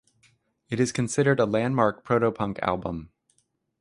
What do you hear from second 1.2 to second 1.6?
a